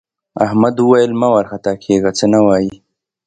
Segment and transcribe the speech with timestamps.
[0.45, 2.73] احمد وویل مه وارخطا کېږه څه نه وايي.